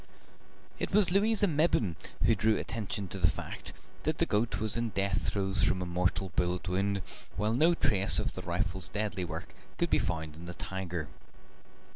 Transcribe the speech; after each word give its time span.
It 0.79 0.89
was 0.93 1.11
Louisa 1.11 1.45
Mebbin 1.45 1.95
who 2.23 2.33
drew 2.33 2.57
attention 2.57 3.07
to 3.09 3.19
the 3.19 3.29
fact 3.29 3.71
that 4.01 4.17
the 4.17 4.25
goat 4.25 4.59
was 4.59 4.75
in 4.75 4.89
death 4.89 5.29
throes 5.29 5.61
from 5.61 5.79
a 5.79 5.85
mortal 5.85 6.31
bullet 6.35 6.67
wound, 6.67 7.03
while 7.35 7.53
no 7.53 7.75
trace 7.75 8.17
of 8.17 8.33
the 8.33 8.41
rifle's 8.41 8.87
deadly 8.87 9.23
work 9.25 9.53
could 9.77 9.91
be 9.91 9.99
found 9.99 10.33
on 10.35 10.45
the 10.45 10.55
tiger. 10.55 11.07